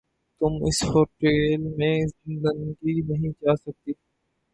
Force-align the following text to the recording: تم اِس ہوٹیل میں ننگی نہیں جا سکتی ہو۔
تم 0.41 0.53
اِس 0.67 0.79
ہوٹیل 0.83 1.61
میں 1.77 1.97
ننگی 2.43 2.95
نہیں 3.07 3.31
جا 3.41 3.53
سکتی 3.55 3.91
ہو۔ 3.91 3.99